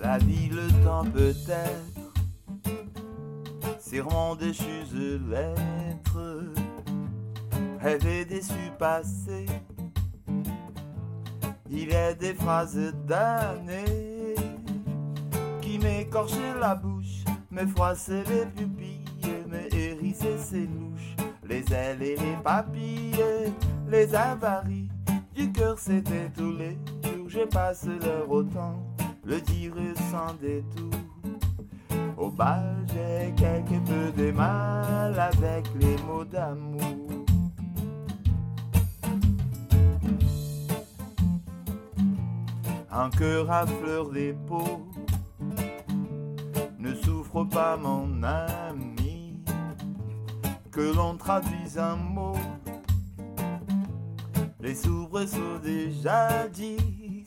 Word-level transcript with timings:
La 0.00 0.18
vie, 0.18 0.48
le 0.48 0.68
temps 0.84 1.04
peut-être, 1.04 2.12
serment 3.78 4.36
déchu 4.36 4.84
de 4.94 5.20
lettres, 5.30 6.52
rêver 7.80 8.24
déçu 8.24 8.70
passé. 8.78 9.46
Il 11.70 11.94
a 11.94 12.14
des 12.14 12.34
phrases 12.34 12.94
d'années 13.06 14.34
qui 15.60 15.78
m'écorchaient 15.78 16.58
la 16.58 16.74
bouche, 16.74 17.24
me 17.50 17.66
froissaient 17.66 18.24
les 18.24 18.46
pupilles, 18.46 19.04
me 19.46 19.74
hérissaient 19.74 20.38
ses 20.38 20.66
louches, 20.66 20.97
les 21.48 21.72
ailes 21.72 22.02
et 22.02 22.16
les 22.16 22.36
papilles, 22.42 23.52
les 23.88 24.14
avaries 24.14 24.88
du 25.34 25.50
cœur, 25.52 25.78
c'était 25.78 26.30
tous 26.36 26.52
les 26.52 26.76
jours, 27.04 27.28
j'ai 27.28 27.46
passé 27.46 27.90
l'heure 28.02 28.30
autant 28.30 28.82
le 29.24 29.40
dire 29.40 29.74
sans 30.10 30.34
détour. 30.34 30.90
Au 32.16 32.30
bal, 32.30 32.84
j'ai 32.88 33.32
quelque 33.36 33.78
peu 33.86 34.10
de 34.22 34.32
mal 34.32 35.18
avec 35.18 35.66
les 35.78 35.96
mots 36.02 36.24
d'amour. 36.24 37.24
Un 42.90 43.10
cœur 43.10 43.50
à 43.50 43.64
fleur 43.64 44.10
des 44.10 44.32
peaux, 44.32 44.88
ne 46.78 46.94
souffre 46.94 47.44
pas 47.44 47.76
mon 47.76 48.22
ami, 48.22 48.96
que 50.78 50.94
l'on 50.94 51.16
traduise 51.16 51.76
un 51.76 51.96
mot. 51.96 52.36
Les 54.60 54.76
soubresauts 54.76 55.58
déjà 55.60 56.46
dit 56.46 57.24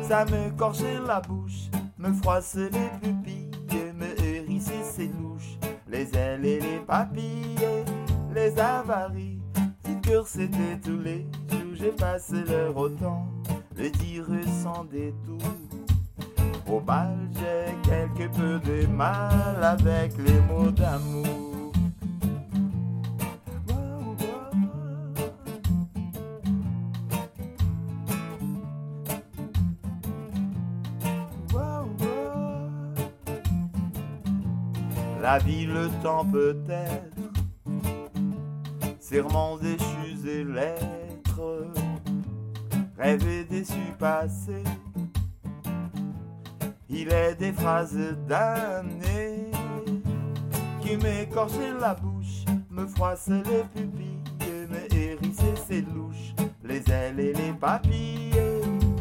ça 0.00 0.24
me 0.24 0.48
corchait 0.56 0.98
la 1.06 1.20
bouche, 1.20 1.68
me 1.98 2.10
froissait 2.10 2.70
les 2.70 2.88
pupilles, 3.02 3.50
me 3.94 4.18
hérissait 4.24 4.82
ses 4.82 5.08
louches, 5.08 5.58
les 5.86 6.08
ailes 6.16 6.46
et 6.46 6.58
les 6.58 6.78
papilles, 6.78 7.68
les 8.34 8.58
avaries. 8.58 9.38
Cœur, 10.02 10.26
c'était 10.26 10.80
tous 10.82 10.98
les 10.98 11.26
jours, 11.50 11.74
j'ai 11.74 11.92
passé 11.92 12.42
l'heure 12.48 12.76
au 12.76 12.88
temps, 12.88 13.28
le 13.76 13.90
dire 13.90 14.26
sans 14.62 14.84
détour. 14.84 15.38
Au 16.66 16.80
bal, 16.80 17.14
j'ai 17.34 17.88
quelque 17.88 18.34
peu 18.34 18.58
de 18.58 18.86
mal 18.86 19.62
avec 19.62 20.16
les 20.16 20.40
mots 20.40 20.70
d'amour. 20.70 21.61
La 35.22 35.38
vie, 35.38 35.66
le 35.66 35.88
temps 36.02 36.24
peut-être, 36.24 37.16
serment 38.98 39.56
déchu 39.56 40.18
et 40.26 40.42
lettres, 40.42 41.68
rêver 42.98 43.44
déçu 43.44 43.94
passé. 44.00 44.64
Il 46.90 47.12
est 47.12 47.36
des 47.36 47.52
phrases 47.52 47.96
d'années 48.26 49.48
qui 50.80 50.96
m'écorchaient 50.96 51.78
la 51.80 51.94
bouche, 51.94 52.44
me 52.68 52.84
froissaient 52.84 53.44
les 53.44 53.62
pupilles, 53.80 54.18
me 54.40 54.92
hérissaient 54.92 55.54
ses 55.68 55.82
louches, 55.82 56.34
les 56.64 56.82
ailes 56.90 57.20
et 57.20 57.32
les 57.32 57.52
papilles, 57.52 58.32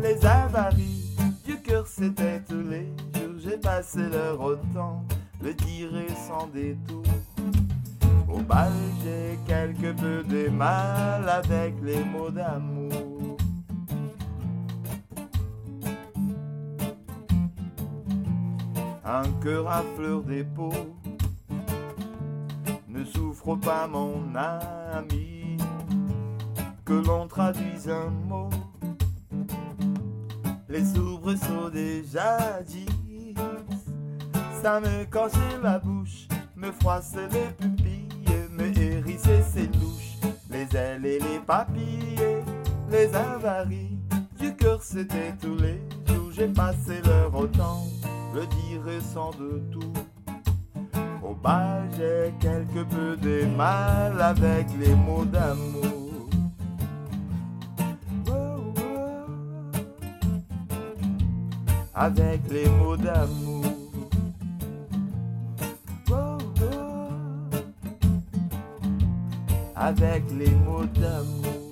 les 0.00 0.24
avaries. 0.24 1.16
Du 1.44 1.60
cœur, 1.60 1.86
tous 1.88 2.62
les 2.70 2.86
jours. 2.86 3.34
J'ai 3.38 3.58
passé 3.58 3.98
l'heure 3.98 4.40
au 4.40 4.54
temps, 4.72 5.04
le 5.44 5.52
dire 5.52 5.90
sans 6.26 6.46
détour. 6.46 7.02
Au 8.32 8.38
bal, 8.38 8.72
j'ai 9.02 9.38
quelque 9.46 9.92
peu 9.92 10.22
de 10.24 10.48
mal 10.48 11.28
avec 11.28 11.74
les 11.82 12.02
mots 12.02 12.30
d'amour. 12.30 13.36
Un 19.04 19.30
cœur 19.42 19.68
à 19.70 19.82
fleur 19.96 20.22
des 20.22 20.44
peaux 20.44 20.96
ne 22.88 23.04
souffre 23.04 23.54
pas 23.56 23.86
mon 23.86 24.34
ami 24.34 25.58
que 26.86 26.94
l'on 26.94 27.28
traduise 27.28 27.90
un 27.90 28.08
mot. 28.08 28.48
Les 30.70 30.84
soubresauts 30.86 31.68
déjà 31.70 32.62
disent 32.62 32.93
ça 34.64 34.80
me 34.80 35.04
cassait 35.04 35.60
la 35.62 35.78
bouche, 35.78 36.26
me 36.56 36.72
froissait 36.72 37.28
les 37.30 37.52
pupilles, 37.58 38.08
me 38.50 38.74
hérissait 38.78 39.42
ses 39.42 39.66
louches, 39.66 40.16
les 40.48 40.66
ailes 40.74 41.04
et 41.04 41.18
les 41.18 41.38
papilles, 41.46 42.16
les 42.90 43.14
avaries 43.14 43.98
du 44.40 44.56
cœur, 44.56 44.82
c'était 44.82 45.34
tous 45.38 45.58
les 45.58 45.82
jours. 46.08 46.30
J'ai 46.32 46.48
passé 46.48 47.02
l'heure 47.04 47.34
au 47.34 47.46
temps, 47.46 47.84
le 48.34 48.46
dire 48.46 49.02
sans 49.02 49.32
de 49.32 49.62
tout. 49.70 49.92
Au 51.22 51.34
bal, 51.34 51.86
j'ai 51.98 52.32
quelque 52.40 52.84
peu 52.84 53.18
de 53.18 53.44
mal 53.44 54.18
avec 54.18 54.66
les 54.80 54.94
mots 54.94 55.26
d'amour. 55.26 56.30
Avec 61.94 62.40
les 62.50 62.70
mots 62.70 62.96
d'amour. 62.96 63.73
Avec 69.76 70.22
les 70.38 70.50
mots 70.50 70.84
d'amour. 70.84 71.63